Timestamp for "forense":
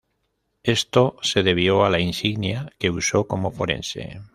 3.51-4.19